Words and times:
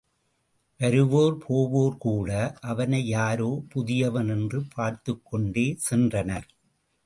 வருவோர் 0.79 1.37
போவோர் 1.37 1.97
கூட, 1.97 2.57
அவனையாரோ 2.67 3.63
புதியவன் 3.69 4.29
என்று 4.29 4.63
பார்த்துக் 4.75 5.25
கொண்டே 5.25 5.79
சென்றனர். 5.91 6.47